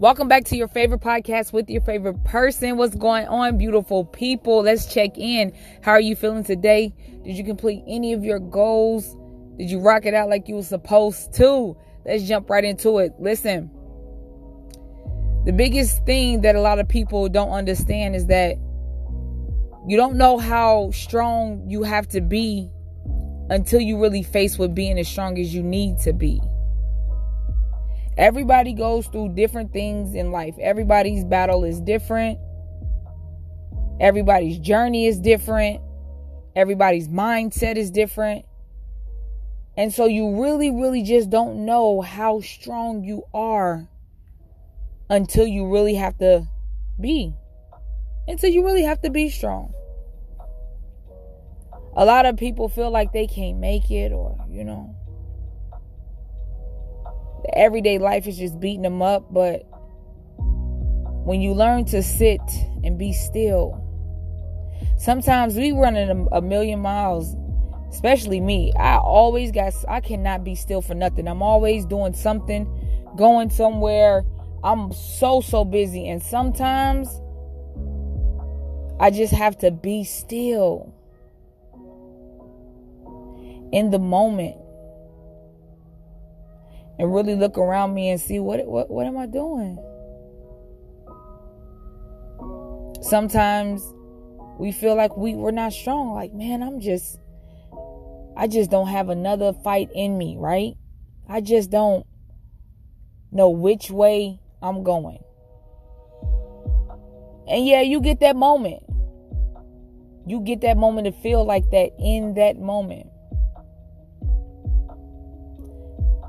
Welcome 0.00 0.28
back 0.28 0.44
to 0.44 0.56
your 0.56 0.68
favorite 0.68 1.00
podcast 1.00 1.52
with 1.52 1.68
your 1.68 1.80
favorite 1.80 2.22
person. 2.22 2.76
What's 2.76 2.94
going 2.94 3.26
on, 3.26 3.58
beautiful 3.58 4.04
people? 4.04 4.62
Let's 4.62 4.86
check 4.86 5.18
in. 5.18 5.52
How 5.82 5.90
are 5.90 6.00
you 6.00 6.14
feeling 6.14 6.44
today? 6.44 6.94
Did 7.24 7.36
you 7.36 7.42
complete 7.42 7.82
any 7.84 8.12
of 8.12 8.22
your 8.22 8.38
goals? 8.38 9.16
Did 9.56 9.68
you 9.68 9.80
rock 9.80 10.06
it 10.06 10.14
out 10.14 10.28
like 10.28 10.46
you 10.46 10.54
were 10.54 10.62
supposed 10.62 11.34
to? 11.34 11.76
Let's 12.06 12.28
jump 12.28 12.48
right 12.48 12.62
into 12.62 12.98
it. 12.98 13.14
Listen, 13.18 13.72
the 15.44 15.52
biggest 15.52 16.06
thing 16.06 16.42
that 16.42 16.54
a 16.54 16.60
lot 16.60 16.78
of 16.78 16.86
people 16.86 17.28
don't 17.28 17.50
understand 17.50 18.14
is 18.14 18.26
that 18.26 18.54
you 19.88 19.96
don't 19.96 20.14
know 20.14 20.38
how 20.38 20.92
strong 20.92 21.68
you 21.68 21.82
have 21.82 22.06
to 22.10 22.20
be 22.20 22.70
until 23.50 23.80
you 23.80 24.00
really 24.00 24.22
face 24.22 24.58
with 24.58 24.76
being 24.76 24.96
as 24.96 25.08
strong 25.08 25.40
as 25.40 25.52
you 25.52 25.64
need 25.64 25.98
to 25.98 26.12
be. 26.12 26.40
Everybody 28.18 28.72
goes 28.72 29.06
through 29.06 29.36
different 29.36 29.72
things 29.72 30.16
in 30.16 30.32
life. 30.32 30.56
Everybody's 30.60 31.24
battle 31.24 31.62
is 31.62 31.80
different. 31.80 32.40
Everybody's 34.00 34.58
journey 34.58 35.06
is 35.06 35.20
different. 35.20 35.80
Everybody's 36.56 37.08
mindset 37.08 37.76
is 37.76 37.92
different. 37.92 38.44
And 39.76 39.92
so 39.92 40.06
you 40.06 40.42
really, 40.42 40.72
really 40.72 41.04
just 41.04 41.30
don't 41.30 41.64
know 41.64 42.00
how 42.00 42.40
strong 42.40 43.04
you 43.04 43.22
are 43.32 43.86
until 45.08 45.46
you 45.46 45.72
really 45.72 45.94
have 45.94 46.18
to 46.18 46.48
be. 47.00 47.32
Until 48.26 48.50
you 48.50 48.64
really 48.64 48.82
have 48.82 49.00
to 49.02 49.10
be 49.10 49.30
strong. 49.30 49.72
A 51.96 52.04
lot 52.04 52.26
of 52.26 52.36
people 52.36 52.68
feel 52.68 52.90
like 52.90 53.12
they 53.12 53.28
can't 53.28 53.58
make 53.58 53.92
it 53.92 54.10
or, 54.10 54.44
you 54.50 54.64
know, 54.64 54.96
everyday 57.56 57.98
life 57.98 58.26
is 58.26 58.38
just 58.38 58.58
beating 58.60 58.82
them 58.82 59.02
up. 59.02 59.32
But 59.32 59.66
when 61.24 61.40
you 61.40 61.52
learn 61.52 61.84
to 61.86 62.02
sit 62.02 62.40
and 62.84 62.98
be 62.98 63.12
still, 63.12 63.84
sometimes 64.98 65.56
we 65.56 65.72
running 65.72 66.10
a, 66.10 66.36
a 66.36 66.42
million 66.42 66.80
miles 66.80 67.36
especially 67.90 68.40
me. 68.40 68.72
I 68.78 68.98
always 68.98 69.50
got 69.50 69.74
i 69.88 70.00
cannot 70.00 70.44
be 70.44 70.54
still 70.54 70.82
for 70.82 70.94
nothing. 70.94 71.26
I'm 71.26 71.42
always 71.42 71.84
doing 71.84 72.12
something 72.12 72.66
going 73.16 73.50
somewhere. 73.50 74.24
I'm 74.62 74.92
so 74.92 75.40
so 75.40 75.64
busy. 75.64 76.08
And 76.08 76.22
sometimes 76.22 77.08
i 79.00 79.10
just 79.10 79.32
have 79.32 79.56
to 79.56 79.70
be 79.70 80.02
still 80.04 80.92
in 83.70 83.90
the 83.90 83.98
moment 83.98 84.56
and 86.98 87.14
really 87.14 87.34
look 87.34 87.56
around 87.56 87.94
me 87.94 88.10
and 88.10 88.20
see 88.20 88.38
what 88.38 88.66
what 88.66 88.90
what 88.90 89.06
am 89.06 89.16
I 89.16 89.26
doing? 89.26 89.78
Sometimes 93.00 93.82
we 94.58 94.72
feel 94.72 94.96
like 94.96 95.16
we 95.16 95.34
we're 95.34 95.50
not 95.50 95.72
strong. 95.72 96.12
Like, 96.14 96.32
man, 96.32 96.62
I'm 96.62 96.80
just 96.80 97.18
I 98.36 98.46
just 98.46 98.70
don't 98.70 98.88
have 98.88 99.08
another 99.08 99.52
fight 99.52 99.90
in 99.94 100.18
me, 100.18 100.36
right? 100.38 100.74
I 101.28 101.40
just 101.40 101.70
don't 101.70 102.06
know 103.30 103.50
which 103.50 103.90
way 103.90 104.40
I'm 104.62 104.82
going. 104.82 105.22
And 107.48 107.66
yeah, 107.66 107.80
you 107.80 108.00
get 108.00 108.20
that 108.20 108.36
moment. 108.36 108.82
You 110.26 110.40
get 110.40 110.60
that 110.60 110.76
moment 110.76 111.06
to 111.06 111.12
feel 111.22 111.44
like 111.44 111.70
that 111.70 111.92
in 111.98 112.34
that 112.34 112.58
moment. 112.58 113.08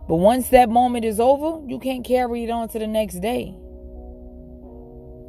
But 0.09 0.15
once 0.15 0.49
that 0.49 0.69
moment 0.69 1.05
is 1.05 1.19
over, 1.19 1.63
you 1.67 1.77
can't 1.77 2.03
carry 2.03 2.43
it 2.43 2.49
on 2.49 2.67
to 2.69 2.79
the 2.79 2.87
next 2.87 3.19
day. 3.19 3.55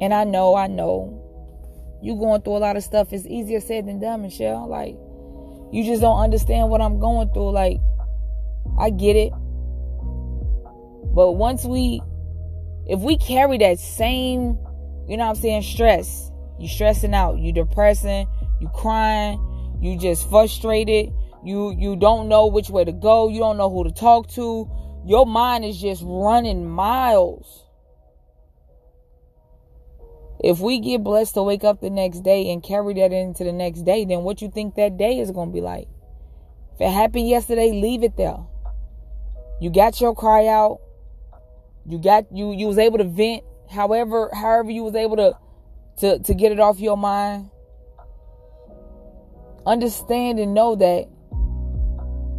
And 0.01 0.11
I 0.11 0.23
know, 0.23 0.55
I 0.55 0.65
know. 0.65 1.99
You 2.01 2.15
going 2.15 2.41
through 2.41 2.57
a 2.57 2.63
lot 2.65 2.75
of 2.75 2.83
stuff. 2.83 3.13
It's 3.13 3.27
easier 3.27 3.59
said 3.59 3.85
than 3.85 3.99
done, 3.99 4.23
Michelle. 4.23 4.67
Like, 4.67 4.95
you 5.71 5.83
just 5.85 6.01
don't 6.01 6.19
understand 6.19 6.71
what 6.71 6.81
I'm 6.81 6.99
going 6.99 7.29
through. 7.29 7.51
Like, 7.51 7.79
I 8.79 8.89
get 8.89 9.15
it. 9.15 9.31
But 11.13 11.33
once 11.33 11.63
we, 11.63 12.01
if 12.87 13.01
we 13.01 13.17
carry 13.17 13.59
that 13.59 13.77
same, 13.77 14.57
you 15.07 15.15
know 15.15 15.25
what 15.25 15.35
I'm 15.35 15.41
saying, 15.43 15.61
stress, 15.61 16.31
you 16.59 16.67
stressing 16.67 17.13
out, 17.13 17.37
you 17.37 17.53
depressing, 17.53 18.25
you 18.59 18.67
crying, 18.69 19.39
you 19.79 19.95
just 19.95 20.27
frustrated, 20.27 21.13
you 21.43 21.75
you 21.77 21.95
don't 21.95 22.27
know 22.27 22.47
which 22.47 22.69
way 22.69 22.83
to 22.83 22.91
go. 22.91 23.27
You 23.27 23.39
don't 23.39 23.57
know 23.57 23.69
who 23.69 23.83
to 23.83 23.91
talk 23.91 24.29
to. 24.31 24.69
Your 25.05 25.25
mind 25.25 25.65
is 25.65 25.79
just 25.79 26.03
running 26.05 26.69
miles. 26.69 27.65
If 30.43 30.59
we 30.59 30.79
get 30.79 31.03
blessed 31.03 31.35
to 31.35 31.43
wake 31.43 31.63
up 31.63 31.81
the 31.81 31.89
next 31.89 32.21
day 32.21 32.51
and 32.51 32.63
carry 32.63 32.95
that 32.95 33.11
into 33.11 33.43
the 33.43 33.51
next 33.51 33.81
day, 33.81 34.05
then 34.05 34.21
what 34.23 34.41
you 34.41 34.49
think 34.49 34.75
that 34.75 34.97
day 34.97 35.19
is 35.19 35.29
going 35.31 35.49
to 35.49 35.53
be 35.53 35.61
like? 35.61 35.87
If 36.73 36.81
it 36.81 36.89
happened 36.89 37.27
yesterday, 37.27 37.71
leave 37.71 38.03
it 38.03 38.17
there. 38.17 38.37
You 39.59 39.69
got 39.69 40.01
your 40.01 40.15
cry 40.15 40.47
out. 40.47 40.79
You 41.87 41.99
got 41.99 42.25
you 42.31 42.51
you 42.53 42.67
was 42.67 42.77
able 42.77 42.99
to 42.99 43.03
vent 43.03 43.43
however 43.69 44.29
however 44.33 44.69
you 44.71 44.83
was 44.83 44.95
able 44.95 45.17
to 45.17 45.37
to 45.97 46.19
to 46.19 46.33
get 46.33 46.51
it 46.51 46.59
off 46.59 46.79
your 46.79 46.97
mind. 46.97 47.49
Understand 49.65 50.39
and 50.39 50.53
know 50.53 50.75
that 50.75 51.07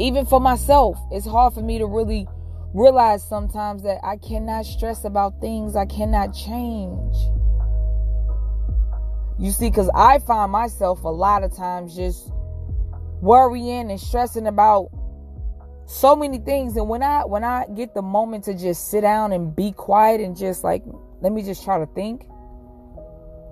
even 0.02 0.26
for 0.26 0.40
myself, 0.40 0.98
it's 1.12 1.26
hard 1.26 1.54
for 1.54 1.62
me 1.62 1.78
to 1.78 1.86
really 1.86 2.26
realize 2.74 3.22
sometimes 3.22 3.84
that 3.84 4.04
I 4.04 4.16
cannot 4.16 4.66
stress 4.66 5.04
about 5.04 5.40
things. 5.40 5.76
I 5.76 5.86
cannot 5.86 6.34
change. 6.34 7.14
You 9.38 9.52
see, 9.52 9.70
because 9.70 9.88
I 9.94 10.18
find 10.18 10.50
myself 10.50 11.04
a 11.04 11.08
lot 11.08 11.44
of 11.44 11.54
times 11.54 11.94
just 11.94 12.32
worrying 13.20 13.92
and 13.92 14.00
stressing 14.00 14.48
about 14.48 14.90
so 15.86 16.16
many 16.16 16.38
things. 16.38 16.76
And 16.76 16.88
when 16.88 17.04
i 17.04 17.24
when 17.24 17.44
i 17.44 17.66
get 17.76 17.94
the 17.94 18.02
moment 18.02 18.44
to 18.44 18.54
just 18.54 18.90
sit 18.90 19.02
down 19.02 19.32
and 19.32 19.54
be 19.54 19.70
quiet 19.70 20.20
and 20.20 20.36
just 20.36 20.64
like 20.64 20.82
let 21.20 21.32
me 21.32 21.42
just 21.42 21.64
try 21.64 21.78
to 21.78 21.86
think 21.86 22.26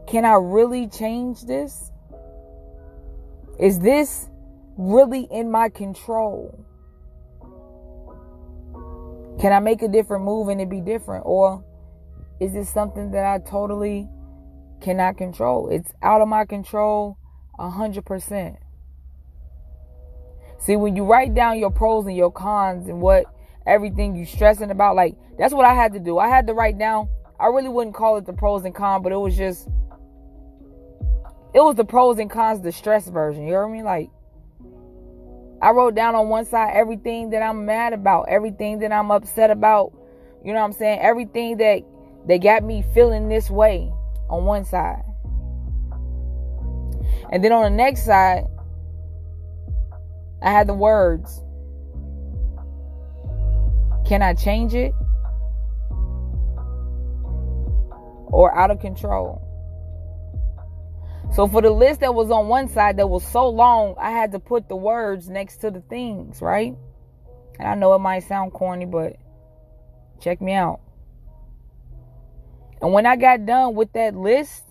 can 0.08 0.24
i 0.24 0.34
really 0.34 0.88
change 0.88 1.42
this? 1.42 1.92
Is 3.60 3.78
this 3.78 4.29
really 4.80 5.28
in 5.30 5.50
my 5.50 5.68
control? 5.68 6.64
Can 9.40 9.52
I 9.52 9.60
make 9.60 9.82
a 9.82 9.88
different 9.88 10.24
move 10.24 10.48
and 10.48 10.60
it 10.60 10.70
be 10.70 10.80
different? 10.80 11.24
Or 11.26 11.64
is 12.40 12.52
this 12.52 12.72
something 12.72 13.10
that 13.10 13.24
I 13.24 13.38
totally 13.38 14.08
cannot 14.80 15.18
control? 15.18 15.68
It's 15.68 15.92
out 16.02 16.22
of 16.22 16.28
my 16.28 16.46
control 16.46 17.18
a 17.58 17.68
hundred 17.68 18.06
percent. 18.06 18.56
See, 20.58 20.76
when 20.76 20.96
you 20.96 21.04
write 21.04 21.34
down 21.34 21.58
your 21.58 21.70
pros 21.70 22.06
and 22.06 22.16
your 22.16 22.32
cons 22.32 22.88
and 22.88 23.00
what 23.00 23.24
everything 23.66 24.16
you're 24.16 24.26
stressing 24.26 24.70
about, 24.70 24.96
like 24.96 25.14
that's 25.38 25.54
what 25.54 25.66
I 25.66 25.74
had 25.74 25.92
to 25.92 26.00
do. 26.00 26.18
I 26.18 26.28
had 26.28 26.46
to 26.46 26.54
write 26.54 26.78
down. 26.78 27.08
I 27.38 27.46
really 27.46 27.68
wouldn't 27.68 27.96
call 27.96 28.16
it 28.16 28.26
the 28.26 28.32
pros 28.32 28.64
and 28.64 28.74
cons, 28.74 29.02
but 29.02 29.12
it 29.12 29.16
was 29.16 29.36
just 29.36 29.68
it 31.52 31.60
was 31.60 31.76
the 31.76 31.84
pros 31.84 32.18
and 32.18 32.30
cons, 32.30 32.60
the 32.62 32.72
stress 32.72 33.08
version. 33.08 33.42
You 33.42 33.48
hear 33.50 33.68
me? 33.68 33.82
Like 33.82 34.10
I 35.62 35.70
wrote 35.72 35.94
down 35.94 36.14
on 36.14 36.28
one 36.28 36.46
side 36.46 36.72
everything 36.74 37.30
that 37.30 37.42
I'm 37.42 37.66
mad 37.66 37.92
about, 37.92 38.26
everything 38.28 38.78
that 38.78 38.92
I'm 38.92 39.10
upset 39.10 39.50
about. 39.50 39.92
You 40.42 40.52
know 40.52 40.60
what 40.60 40.66
I'm 40.66 40.72
saying? 40.72 41.00
Everything 41.00 41.58
that 41.58 41.82
that 42.26 42.38
got 42.38 42.64
me 42.64 42.84
feeling 42.94 43.28
this 43.28 43.50
way 43.50 43.92
on 44.28 44.44
one 44.44 44.64
side. 44.64 45.02
And 47.32 47.44
then 47.44 47.52
on 47.52 47.62
the 47.64 47.70
next 47.70 48.04
side, 48.04 48.44
I 50.42 50.50
had 50.50 50.66
the 50.66 50.74
words. 50.74 51.42
Can 54.06 54.22
I 54.22 54.34
change 54.34 54.74
it? 54.74 54.92
Or 58.32 58.52
out 58.56 58.70
of 58.70 58.80
control? 58.80 59.49
So 61.32 61.46
for 61.46 61.62
the 61.62 61.70
list 61.70 62.00
that 62.00 62.14
was 62.14 62.30
on 62.30 62.48
one 62.48 62.68
side 62.68 62.96
that 62.96 63.06
was 63.06 63.24
so 63.24 63.48
long, 63.48 63.94
I 63.98 64.10
had 64.10 64.32
to 64.32 64.40
put 64.40 64.68
the 64.68 64.76
words 64.76 65.28
next 65.28 65.58
to 65.58 65.70
the 65.70 65.80
things, 65.80 66.42
right? 66.42 66.76
And 67.58 67.68
I 67.68 67.74
know 67.76 67.94
it 67.94 68.00
might 68.00 68.24
sound 68.24 68.52
corny, 68.52 68.84
but 68.84 69.16
check 70.20 70.40
me 70.40 70.54
out. 70.54 70.80
And 72.82 72.92
when 72.92 73.06
I 73.06 73.16
got 73.16 73.46
done 73.46 73.74
with 73.74 73.92
that 73.92 74.16
list, 74.16 74.64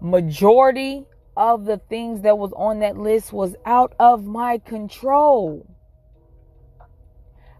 majority 0.00 1.04
of 1.36 1.64
the 1.64 1.78
things 1.88 2.22
that 2.22 2.38
was 2.38 2.52
on 2.52 2.78
that 2.80 2.96
list 2.96 3.32
was 3.32 3.56
out 3.66 3.94
of 3.98 4.24
my 4.24 4.58
control. 4.58 5.66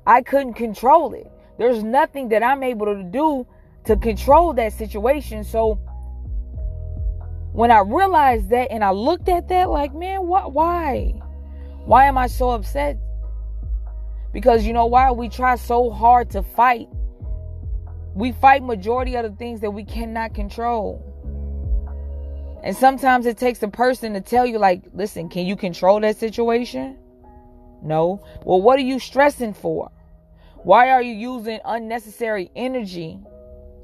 I 0.06 0.22
couldn't 0.22 0.54
control 0.54 1.12
it. 1.14 1.30
There's 1.58 1.82
nothing 1.82 2.28
that 2.28 2.42
I'm 2.42 2.62
able 2.62 2.86
to 2.86 3.02
do 3.02 3.46
to 3.84 3.96
control 3.96 4.52
that 4.54 4.72
situation. 4.72 5.42
So 5.42 5.80
when 7.56 7.70
I 7.72 7.80
realized 7.80 8.50
that 8.50 8.70
and 8.70 8.84
I 8.84 8.90
looked 8.92 9.28
at 9.30 9.48
that, 9.48 9.70
like, 9.70 9.94
man, 9.94 10.26
what, 10.28 10.52
why? 10.52 11.14
Why 11.86 12.04
am 12.04 12.18
I 12.18 12.28
so 12.28 12.50
upset? 12.50 12.98
Because 14.32 14.66
you 14.66 14.74
know 14.74 14.86
why? 14.86 15.10
We 15.10 15.28
try 15.30 15.56
so 15.56 15.90
hard 15.90 16.30
to 16.30 16.42
fight 16.42 16.88
We 18.14 18.32
fight 18.32 18.62
majority 18.62 19.14
of 19.16 19.24
the 19.24 19.36
things 19.36 19.60
that 19.60 19.70
we 19.72 19.84
cannot 19.84 20.34
control. 20.34 21.02
And 22.64 22.76
sometimes 22.76 23.26
it 23.26 23.38
takes 23.38 23.62
a 23.62 23.68
person 23.68 24.14
to 24.14 24.22
tell 24.22 24.46
you, 24.46 24.58
like, 24.58 24.84
listen, 24.94 25.28
can 25.28 25.46
you 25.46 25.56
control 25.56 26.00
that 26.00 26.16
situation? 26.16 26.98
No. 27.82 28.22
Well, 28.44 28.62
what 28.62 28.78
are 28.78 28.82
you 28.82 28.98
stressing 28.98 29.54
for? 29.54 29.90
Why 30.64 30.90
are 30.90 31.02
you 31.02 31.14
using 31.14 31.60
unnecessary 31.64 32.50
energy, 32.56 33.20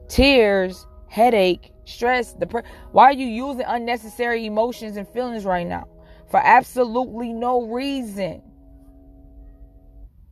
tears, 0.09 0.87
headache, 1.09 1.72
stress, 1.85 2.35
depression? 2.35 2.71
Why 2.93 3.05
are 3.07 3.13
you 3.13 3.27
using 3.27 3.65
unnecessary 3.67 4.47
emotions 4.47 4.97
and 4.97 5.09
feelings 5.09 5.45
right 5.45 5.67
now? 5.67 5.89
For 6.31 6.41
absolutely 6.43 7.33
no 7.33 7.63
reason. 7.63 8.43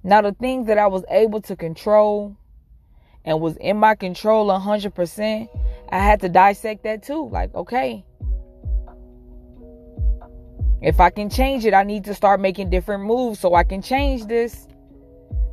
Now, 0.02 0.22
the 0.22 0.32
things 0.32 0.66
that 0.68 0.78
I 0.78 0.86
was 0.86 1.04
able 1.10 1.42
to 1.42 1.56
control 1.56 2.36
and 3.24 3.40
was 3.40 3.56
in 3.58 3.76
my 3.76 3.94
control 3.94 4.48
100%, 4.48 5.48
I 5.90 5.98
had 5.98 6.20
to 6.20 6.28
dissect 6.28 6.84
that 6.84 7.02
too. 7.02 7.28
Like, 7.28 7.54
okay, 7.54 8.04
if 10.82 10.98
I 10.98 11.10
can 11.10 11.28
change 11.28 11.66
it, 11.66 11.74
I 11.74 11.82
need 11.82 12.04
to 12.04 12.14
start 12.14 12.40
making 12.40 12.70
different 12.70 13.04
moves 13.04 13.38
so 13.38 13.54
I 13.54 13.64
can 13.64 13.82
change 13.82 14.24
this 14.24 14.66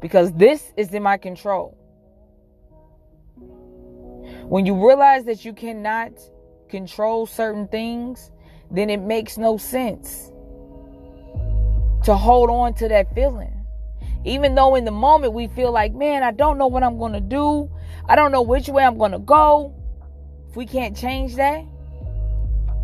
because 0.01 0.31
this 0.33 0.71
is 0.77 0.93
in 0.93 1.03
my 1.03 1.17
control. 1.17 1.76
When 4.49 4.65
you 4.65 4.87
realize 4.87 5.25
that 5.25 5.43
you 5.43 5.51
cannot 5.51 6.13
control 6.69 7.25
certain 7.25 7.67
things, 7.67 8.31
then 8.71 8.89
it 8.89 9.01
makes 9.01 9.37
no 9.37 9.57
sense 9.57 10.31
to 12.05 12.15
hold 12.15 12.49
on 12.49 12.73
to 12.75 12.87
that 12.87 13.13
feeling. 13.13 13.53
Even 14.23 14.55
though 14.55 14.75
in 14.75 14.85
the 14.85 14.91
moment 14.91 15.33
we 15.33 15.47
feel 15.47 15.73
like, 15.73 15.93
man, 15.93 16.23
I 16.23 16.31
don't 16.31 16.57
know 16.57 16.67
what 16.67 16.81
I'm 16.81 16.97
going 16.97 17.11
to 17.11 17.19
do, 17.19 17.69
I 18.07 18.15
don't 18.15 18.31
know 18.31 18.41
which 18.41 18.69
way 18.69 18.85
I'm 18.85 18.97
going 18.97 19.11
to 19.11 19.19
go. 19.19 19.75
If 20.49 20.55
we 20.55 20.65
can't 20.65 20.95
change 20.95 21.35
that, 21.35 21.65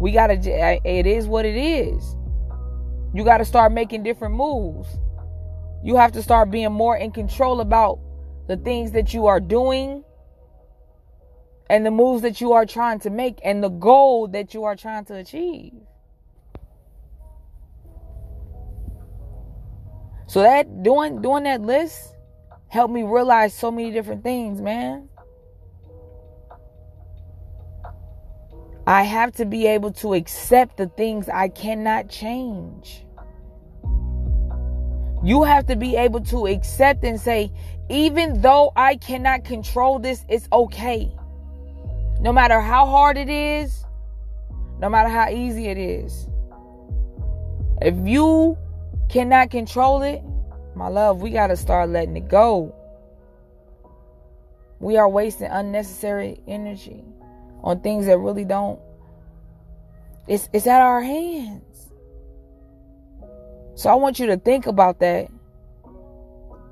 we 0.02 0.12
got 0.12 0.28
to, 0.28 0.80
it 0.84 1.08
is 1.08 1.28
what 1.28 1.46
it 1.46 1.56
is. 1.56 2.18
You 3.14 3.24
got 3.24 3.38
to 3.38 3.46
start 3.46 3.72
making 3.72 4.04
different 4.04 4.36
moves. 4.36 4.90
You 5.82 5.96
have 5.96 6.12
to 6.14 6.22
start 6.22 6.52
being 6.52 6.74
more 6.74 6.98
in 6.98 7.12
control 7.12 7.62
about 7.62 8.00
the 8.48 8.58
things 8.58 8.92
that 8.92 9.14
you 9.14 9.28
are 9.28 9.40
doing 9.40 10.04
and 11.70 11.86
the 11.86 11.92
moves 11.92 12.22
that 12.22 12.42
you 12.42 12.54
are 12.54 12.66
trying 12.66 13.00
to 13.00 13.10
make 13.10 13.40
and 13.44 13.64
the 13.64 13.70
goal 13.70 14.28
that 14.28 14.54
you 14.54 14.64
are 14.64 14.76
trying 14.76 15.06
to 15.06 15.16
achieve. 15.16 15.74
So 20.28 20.42
that 20.42 20.84
doing 20.84 21.22
doing 21.22 21.44
that 21.44 21.62
list 21.62 22.16
helped 22.68 22.94
me 22.94 23.04
realize 23.04 23.54
so 23.54 23.70
many 23.72 23.92
different 23.92 24.24
things, 24.24 24.62
man. 24.62 25.10
I 28.86 29.04
have 29.04 29.32
to 29.34 29.46
be 29.46 29.68
able 29.68 29.92
to 29.94 30.14
accept 30.14 30.78
the 30.78 30.88
things 30.88 31.30
I 31.30 31.48
cannot 31.48 32.10
change. 32.10 33.06
You 35.24 35.44
have 35.44 35.68
to 35.68 35.78
be 35.78 35.96
able 35.96 36.20
to 36.26 36.48
accept 36.48 37.06
and 37.06 37.18
say, 37.18 37.50
even 37.90 38.42
though 38.42 38.74
I 38.76 38.98
cannot 38.98 39.46
control 39.46 40.00
this, 40.00 40.26
it's 40.28 40.50
okay. 40.52 41.16
No 42.24 42.32
matter 42.32 42.62
how 42.62 42.86
hard 42.86 43.18
it 43.18 43.28
is, 43.28 43.84
no 44.80 44.88
matter 44.88 45.10
how 45.10 45.28
easy 45.30 45.68
it 45.68 45.78
is. 45.78 46.30
If 47.82 47.96
you 48.08 48.58
cannot 49.10 49.52
control 49.52 50.02
it, 50.04 50.24
my 50.74 50.88
love, 50.88 51.22
we 51.22 51.32
got 51.32 51.48
to 51.48 51.58
start 51.58 51.90
letting 51.90 52.16
it 52.16 52.30
go. 52.30 52.74
We 54.80 54.96
are 54.96 55.10
wasting 55.10 55.48
unnecessary 55.48 56.40
energy 56.48 57.04
on 57.62 57.82
things 57.82 58.06
that 58.06 58.18
really 58.18 58.46
don't. 58.46 58.80
It's 60.26 60.48
it's 60.54 60.66
at 60.66 60.82
our 60.82 61.02
hands. 61.02 61.92
So 63.76 63.90
I 63.90 63.96
want 63.96 64.20
you 64.20 64.28
to 64.28 64.38
think 64.38 64.66
about 64.66 65.00
that. 65.00 65.28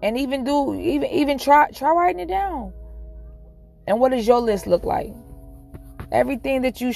And 0.02 0.18
even 0.18 0.46
do 0.46 0.76
even 0.76 1.10
even 1.10 1.38
try 1.38 1.70
try 1.72 1.92
writing 1.92 2.22
it 2.22 2.30
down. 2.30 2.72
And 3.86 4.00
what 4.00 4.12
does 4.12 4.26
your 4.26 4.40
list 4.40 4.66
look 4.66 4.86
like? 4.86 5.14
Everything 6.12 6.62
that 6.64 6.82
you 6.82 6.94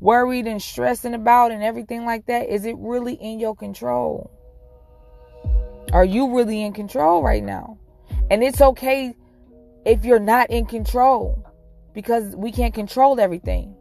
worried 0.00 0.46
and 0.46 0.60
stressing 0.60 1.14
about 1.14 1.52
and 1.52 1.62
everything 1.62 2.04
like 2.04 2.26
that, 2.26 2.48
is 2.48 2.64
it 2.64 2.76
really 2.78 3.14
in 3.14 3.38
your 3.38 3.54
control? 3.54 4.30
Are 5.92 6.04
you 6.04 6.36
really 6.36 6.62
in 6.62 6.72
control 6.72 7.22
right 7.22 7.42
now? 7.42 7.78
And 8.30 8.42
it's 8.42 8.60
okay 8.60 9.14
if 9.84 10.04
you're 10.04 10.20
not 10.20 10.50
in 10.50 10.66
control 10.66 11.44
because 11.94 12.36
we 12.36 12.52
can't 12.52 12.74
control 12.74 13.18
everything. 13.18 13.74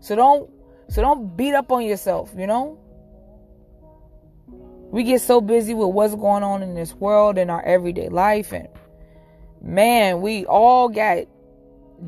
So 0.00 0.14
don't 0.14 0.50
so 0.88 1.02
don't 1.02 1.36
beat 1.36 1.54
up 1.54 1.70
on 1.70 1.84
yourself, 1.84 2.32
you 2.36 2.46
know? 2.46 2.78
We 4.90 5.02
get 5.02 5.20
so 5.20 5.40
busy 5.40 5.74
with 5.74 5.90
what's 5.90 6.14
going 6.14 6.42
on 6.42 6.62
in 6.62 6.74
this 6.74 6.94
world 6.94 7.36
and 7.36 7.50
our 7.50 7.62
everyday 7.62 8.08
life 8.08 8.52
and 8.52 8.68
man, 9.60 10.20
we 10.20 10.46
all 10.46 10.88
got 10.88 11.24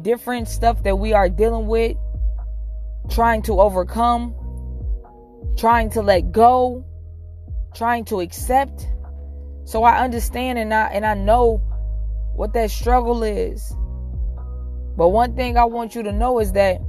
different 0.02 0.48
stuff 0.48 0.82
that 0.84 0.96
we 0.96 1.12
are 1.12 1.28
dealing 1.28 1.66
with, 1.66 1.96
trying 3.08 3.42
to 3.42 3.60
overcome, 3.60 4.34
trying 5.56 5.90
to 5.90 6.02
let 6.02 6.32
go, 6.32 6.84
trying 7.74 8.04
to 8.06 8.20
accept. 8.20 8.86
So 9.64 9.84
I 9.84 10.02
understand 10.02 10.58
and 10.58 10.74
I 10.74 10.88
and 10.88 11.06
I 11.06 11.14
know 11.14 11.58
what 12.34 12.52
that 12.54 12.70
struggle 12.70 13.22
is. 13.22 13.74
But 14.96 15.10
one 15.10 15.34
thing 15.36 15.56
I 15.56 15.64
want 15.64 15.94
you 15.94 16.02
to 16.02 16.12
know 16.12 16.40
is 16.40 16.52
that 16.52 16.80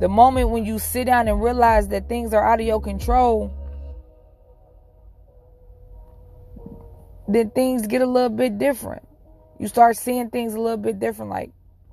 the 0.00 0.08
moment 0.08 0.50
when 0.50 0.64
you 0.64 0.78
sit 0.78 1.04
down 1.04 1.28
and 1.28 1.42
realize 1.42 1.88
that 1.88 2.08
things 2.08 2.32
are 2.32 2.44
out 2.44 2.60
of 2.60 2.66
your 2.66 2.80
control, 2.80 3.52
then 7.28 7.50
things 7.50 7.86
get 7.86 8.00
a 8.00 8.06
little 8.06 8.30
bit 8.30 8.58
different. 8.58 9.06
You 9.58 9.68
start 9.68 9.96
seeing 9.96 10.30
things 10.30 10.54
a 10.54 10.60
little 10.60 10.78
bit 10.78 10.98
different. 10.98 11.30
Like, 11.30 11.50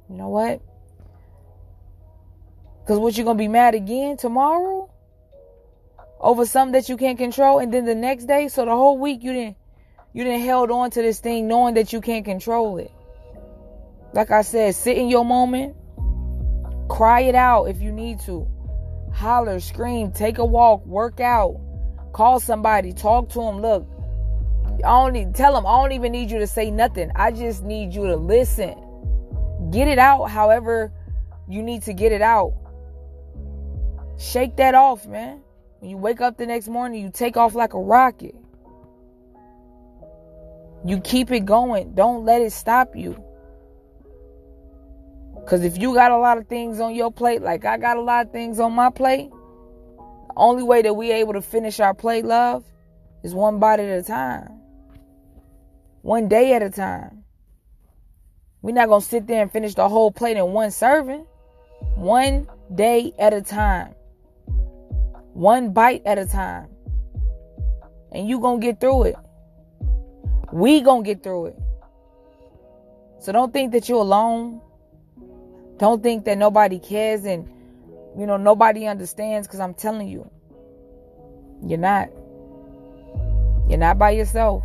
you 0.10 0.16
know 0.16 0.30
what? 0.30 0.62
Because 2.88 3.00
what 3.00 3.18
you're 3.18 3.26
gonna 3.26 3.38
be 3.38 3.50
mad 3.50 3.76
again 3.76 4.16
tomorrow 4.16 4.90
over 6.22 6.46
something 6.46 6.72
that 6.72 6.88
you 6.88 6.96
can't 6.96 7.18
control, 7.18 7.60
and 7.60 7.74
then 7.74 7.84
the 7.84 7.94
next 7.94 8.28
day, 8.28 8.48
so 8.48 8.64
the 8.64 8.72
whole 8.72 8.98
week 8.98 9.24
you 9.24 9.34
didn't 9.34 9.58
you 10.14 10.24
didn't 10.24 10.40
held 10.40 10.72
on 10.72 10.90
to 10.92 11.02
this 11.02 11.20
thing 11.20 11.50
knowing 11.50 11.74
that 11.74 11.92
you 11.92 12.00
can't 12.00 12.24
control 12.24 12.78
it. 12.78 12.90
Like 14.14 14.32
I 14.32 14.42
said, 14.42 14.74
sit 14.74 14.98
in 14.98 15.10
your 15.10 15.26
moment, 15.26 15.76
cry 16.88 17.24
it 17.24 17.36
out 17.36 17.66
if 17.66 17.82
you 17.82 17.92
need 17.92 18.22
to. 18.22 18.48
Holler, 19.14 19.60
scream, 19.60 20.14
take 20.14 20.38
a 20.38 20.46
walk, 20.46 20.86
work 20.86 21.20
out, 21.20 21.60
call 22.14 22.40
somebody, 22.40 22.94
talk 22.94 23.28
to 23.32 23.40
them. 23.40 23.62
Look, 23.62 23.86
I 24.78 24.88
don't 24.88 25.12
need, 25.12 25.36
tell 25.36 25.54
them 25.56 25.66
I 25.66 25.82
don't 25.82 25.92
even 25.92 26.14
need 26.14 26.32
you 26.32 26.40
to 26.40 26.48
say 26.48 26.72
nothing. 26.72 27.12
I 27.18 27.32
just 27.32 27.66
need 27.66 27.94
you 27.94 28.08
to 28.08 28.16
listen. 28.16 28.76
Get 29.72 29.90
it 29.90 30.00
out 30.00 30.28
however 30.28 30.94
you 31.50 31.62
need 31.62 31.84
to 31.84 31.92
get 31.92 32.14
it 32.14 32.22
out. 32.22 32.54
Shake 34.18 34.56
that 34.58 34.74
off, 34.74 35.06
man. 35.06 35.42
When 35.80 35.92
you 35.92 35.98
wake 35.98 36.22
up 36.22 36.38
the 36.38 36.46
next 36.46 36.68
morning, 36.68 37.04
you 37.04 37.12
take 37.12 37.38
off 37.38 37.54
like 37.54 37.74
a 37.74 37.80
rocket. 37.80 38.36
You 40.86 41.00
keep 41.02 41.32
it 41.32 41.46
going. 41.46 41.94
Don't 41.94 42.26
let 42.26 42.42
it 42.42 42.52
stop 42.52 42.96
you. 42.96 43.22
Because 45.36 45.64
if 45.64 45.78
you 45.78 45.94
got 45.94 46.12
a 46.12 46.18
lot 46.18 46.38
of 46.38 46.48
things 46.48 46.80
on 46.80 46.96
your 46.96 47.12
plate, 47.12 47.42
like 47.42 47.64
I 47.64 47.78
got 47.78 47.98
a 47.98 48.02
lot 48.02 48.26
of 48.26 48.32
things 48.32 48.60
on 48.60 48.74
my 48.74 48.90
plate, 48.90 49.30
the 49.30 50.34
only 50.36 50.64
way 50.64 50.82
that 50.82 50.94
we 50.94 51.12
able 51.12 51.34
to 51.34 51.42
finish 51.42 51.80
our 51.80 51.94
plate, 51.94 52.26
love, 52.26 52.64
is 53.24 53.34
one 53.34 53.60
bite 53.60 53.80
at 53.80 54.00
a 54.00 54.04
time. 54.04 54.60
One 56.02 56.28
day 56.28 56.54
at 56.54 56.64
a 56.64 56.70
time. 56.70 57.24
We're 58.62 58.74
not 58.74 58.88
going 58.88 59.02
to 59.02 59.08
sit 59.08 59.28
there 59.28 59.42
and 59.42 59.52
finish 59.52 59.76
the 59.76 59.88
whole 59.88 60.12
plate 60.12 60.38
in 60.38 60.52
one 60.52 60.72
serving. 60.72 61.26
One 61.96 62.48
day 62.74 63.14
at 63.20 63.34
a 63.34 63.42
time. 63.42 63.94
One 65.38 65.72
bite 65.72 66.02
at 66.04 66.18
a 66.18 66.26
time. 66.26 66.68
And 68.12 68.28
you 68.28 68.40
going 68.40 68.60
to 68.60 68.66
get 68.66 68.80
through 68.80 69.04
it. 69.04 69.16
We 70.52 70.82
going 70.82 71.04
to 71.04 71.08
get 71.08 71.22
through 71.22 71.48
it. 71.48 71.56
So 73.20 73.32
don't 73.34 73.54
think 73.54 73.72
that 73.74 73.88
you're 73.88 74.00
alone. 74.00 74.60
Don't 75.78 76.02
think 76.02 76.26
that 76.26 76.40
nobody 76.40 76.80
cares 76.80 77.24
and, 77.26 77.48
you 78.18 78.26
know, 78.26 78.38
nobody 78.38 78.88
understands 78.88 79.48
because 79.48 79.60
I'm 79.60 79.76
telling 79.76 80.08
you, 80.08 80.28
you're 81.64 81.78
not. 81.78 82.10
You're 83.70 83.78
not 83.78 84.00
by 84.00 84.12
yourself. 84.12 84.64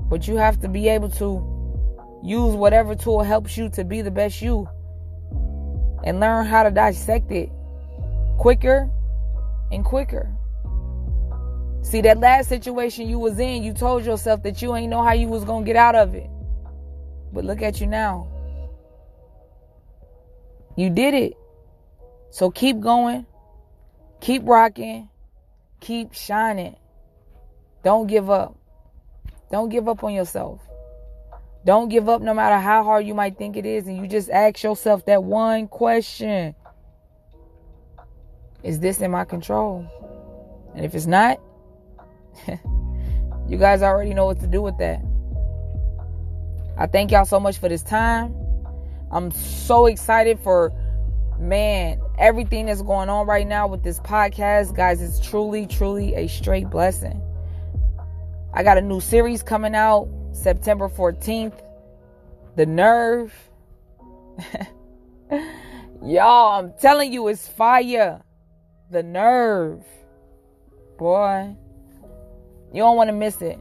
But 0.00 0.26
you 0.26 0.36
have 0.36 0.60
to 0.62 0.68
be 0.68 0.88
able 0.88 1.10
to 1.10 2.20
use 2.24 2.56
whatever 2.56 2.96
tool 2.96 3.22
helps 3.22 3.56
you 3.56 3.68
to 3.68 3.84
be 3.84 4.02
the 4.02 4.10
best 4.10 4.42
you 4.42 4.68
and 6.02 6.18
learn 6.18 6.44
how 6.44 6.64
to 6.64 6.72
dissect 6.72 7.30
it 7.30 7.52
quicker 8.36 8.90
and 9.70 9.84
quicker. 9.84 10.30
See 11.82 12.00
that 12.00 12.18
last 12.18 12.48
situation 12.48 13.08
you 13.08 13.18
was 13.18 13.38
in, 13.38 13.62
you 13.62 13.74
told 13.74 14.04
yourself 14.04 14.42
that 14.42 14.62
you 14.62 14.74
ain't 14.74 14.90
know 14.90 15.02
how 15.02 15.12
you 15.12 15.28
was 15.28 15.44
going 15.44 15.64
to 15.64 15.66
get 15.66 15.76
out 15.76 15.94
of 15.94 16.14
it. 16.14 16.28
But 17.32 17.44
look 17.44 17.60
at 17.60 17.80
you 17.80 17.86
now. 17.86 18.28
You 20.76 20.88
did 20.90 21.14
it. 21.14 21.34
So 22.30 22.50
keep 22.50 22.80
going. 22.80 23.26
Keep 24.20 24.42
rocking. 24.46 25.08
Keep 25.80 26.14
shining. 26.14 26.76
Don't 27.84 28.06
give 28.06 28.30
up. 28.30 28.56
Don't 29.50 29.68
give 29.68 29.88
up 29.88 30.02
on 30.02 30.14
yourself. 30.14 30.60
Don't 31.66 31.88
give 31.88 32.08
up 32.08 32.22
no 32.22 32.34
matter 32.34 32.58
how 32.58 32.82
hard 32.82 33.06
you 33.06 33.14
might 33.14 33.36
think 33.36 33.56
it 33.56 33.66
is. 33.66 33.86
And 33.86 33.98
you 33.98 34.06
just 34.06 34.30
ask 34.30 34.62
yourself 34.62 35.04
that 35.06 35.22
one 35.22 35.68
question 35.68 36.54
Is 38.64 38.80
this 38.80 39.00
in 39.00 39.10
my 39.10 39.24
control? 39.24 39.86
And 40.74 40.86
if 40.86 40.94
it's 40.94 41.06
not, 41.06 41.38
you 43.48 43.58
guys 43.58 43.82
already 43.82 44.14
know 44.14 44.24
what 44.24 44.40
to 44.40 44.46
do 44.46 44.62
with 44.62 44.78
that. 44.78 45.02
I 46.78 46.86
thank 46.86 47.12
y'all 47.12 47.26
so 47.26 47.38
much 47.38 47.58
for 47.58 47.68
this 47.68 47.82
time. 47.82 48.34
I'm 49.12 49.30
so 49.30 49.86
excited 49.86 50.40
for, 50.40 50.72
man, 51.38 52.00
everything 52.18 52.66
that's 52.66 52.82
going 52.82 53.10
on 53.10 53.26
right 53.26 53.46
now 53.46 53.68
with 53.68 53.82
this 53.84 54.00
podcast. 54.00 54.74
Guys, 54.74 55.02
it's 55.02 55.20
truly, 55.20 55.66
truly 55.66 56.14
a 56.14 56.26
straight 56.26 56.70
blessing. 56.70 57.20
I 58.54 58.62
got 58.62 58.78
a 58.78 58.82
new 58.82 59.00
series 59.00 59.42
coming 59.42 59.74
out 59.74 60.08
September 60.32 60.88
14th. 60.88 61.60
The 62.56 62.66
Nerve. 62.66 63.34
Y'all, 66.02 66.58
I'm 66.58 66.72
telling 66.80 67.12
you, 67.12 67.28
it's 67.28 67.46
fire. 67.46 68.22
The 68.90 69.02
Nerve. 69.02 69.84
Boy, 70.98 71.56
you 72.72 72.82
don't 72.82 72.96
want 72.96 73.08
to 73.08 73.12
miss 73.12 73.42
it. 73.42 73.58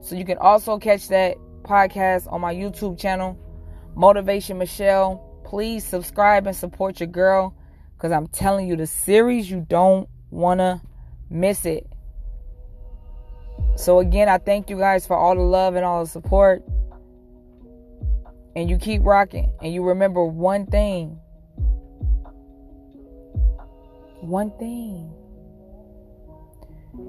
So 0.00 0.16
you 0.16 0.24
can 0.24 0.38
also 0.38 0.78
catch 0.78 1.08
that 1.08 1.36
podcast 1.62 2.30
on 2.30 2.40
my 2.40 2.54
YouTube 2.54 2.98
channel, 2.98 3.38
Motivation 3.94 4.58
Michelle. 4.58 5.30
Please 5.44 5.84
subscribe 5.84 6.46
and 6.46 6.54
support 6.54 7.00
your 7.00 7.06
girl 7.06 7.56
because 7.96 8.12
I'm 8.12 8.26
telling 8.28 8.68
you, 8.68 8.76
the 8.76 8.86
series, 8.86 9.50
you 9.50 9.64
don't 9.68 10.08
want 10.30 10.60
to 10.60 10.80
miss 11.30 11.64
it. 11.64 11.86
So, 13.76 14.00
again, 14.00 14.28
I 14.28 14.38
thank 14.38 14.68
you 14.68 14.78
guys 14.78 15.06
for 15.06 15.16
all 15.16 15.34
the 15.34 15.40
love 15.40 15.74
and 15.74 15.84
all 15.84 16.04
the 16.04 16.10
support. 16.10 16.62
And 18.56 18.68
you 18.68 18.78
keep 18.78 19.02
rocking. 19.04 19.52
And 19.62 19.72
you 19.72 19.82
remember 19.82 20.24
one 20.24 20.66
thing. 20.66 21.18
One 24.24 24.50
thing. 24.58 25.12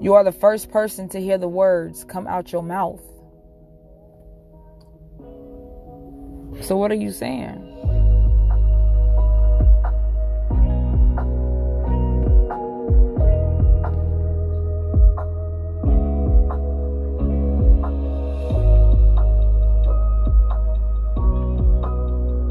You 0.02 0.12
are 0.14 0.22
the 0.22 0.32
first 0.32 0.70
person 0.70 1.08
to 1.10 1.20
hear 1.20 1.38
the 1.38 1.48
words 1.48 2.04
come 2.04 2.26
out 2.26 2.52
your 2.52 2.62
mouth. 2.62 3.00
So, 6.60 6.76
what 6.76 6.90
are 6.90 6.96
you 6.96 7.10
saying? 7.12 7.75